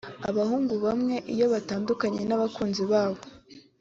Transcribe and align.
Abahungu 0.29 0.73
bamwe 0.85 1.15
iyo 1.33 1.45
batandukanye 1.53 2.21
n’abakunzi 2.25 2.83
babo 2.91 3.21